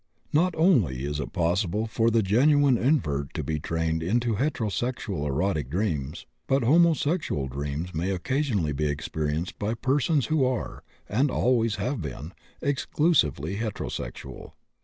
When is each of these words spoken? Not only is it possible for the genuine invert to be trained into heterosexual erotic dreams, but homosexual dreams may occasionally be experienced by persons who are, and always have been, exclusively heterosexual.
Not 0.33 0.55
only 0.57 1.05
is 1.05 1.19
it 1.19 1.31
possible 1.31 1.85
for 1.85 2.09
the 2.09 2.23
genuine 2.23 2.75
invert 2.75 3.35
to 3.35 3.43
be 3.43 3.59
trained 3.59 4.01
into 4.01 4.33
heterosexual 4.37 5.27
erotic 5.27 5.69
dreams, 5.69 6.25
but 6.47 6.63
homosexual 6.63 7.47
dreams 7.47 7.93
may 7.93 8.09
occasionally 8.09 8.71
be 8.73 8.85
experienced 8.87 9.59
by 9.59 9.75
persons 9.75 10.25
who 10.25 10.43
are, 10.43 10.83
and 11.07 11.29
always 11.29 11.75
have 11.75 12.01
been, 12.01 12.33
exclusively 12.63 13.57
heterosexual. 13.57 14.53